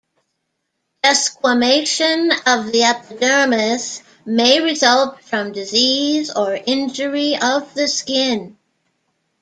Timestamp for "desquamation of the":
1.03-2.81